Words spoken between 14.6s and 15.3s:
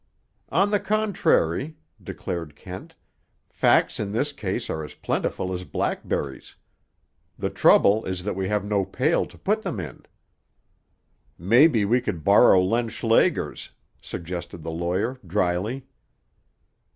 the lawyer